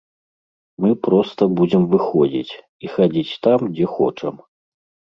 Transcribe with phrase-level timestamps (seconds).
[0.85, 2.53] Мы проста будзем выходзіць,
[2.87, 4.35] і хадзіць там, дзе хочам.